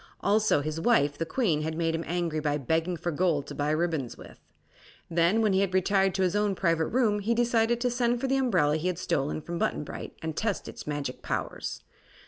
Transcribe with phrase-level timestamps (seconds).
[0.21, 3.69] Also his wife, the Queen, had made him angry by begging for gold to buy
[3.69, 4.39] ribbons with.
[5.11, 8.25] Then, when he had retired to his own private room, he decided to send for
[8.25, 11.83] the umbrella he had stolen from Button Bright, and test its magic powers.